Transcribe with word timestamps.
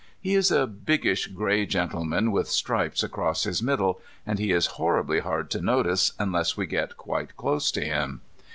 He 0.19 0.33
is 0.33 0.49
a 0.49 0.65
biggish 0.65 1.27
grey 1.27 1.67
gentleman 1.67 2.31
with 2.31 2.49
stripes 2.49 3.03
across 3.03 3.43
his 3.43 3.61
middle, 3.61 4.01
and 4.25 4.39
he 4.39 4.51
is 4.51 4.65
horribly 4.81 5.19
hard 5.19 5.51
to 5.51 5.61
notice 5.61 6.13
unless 6.17 6.57
we 6.57 6.65
get 6.65 6.97
quite 6.97 7.37
close 7.37 7.69
to 7.73 7.81
him. 7.85 8.21